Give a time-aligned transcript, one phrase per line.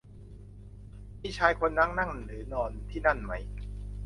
[1.21, 3.31] มีชายคนนั้นนั่งหรือนอนที่นั่นไหม?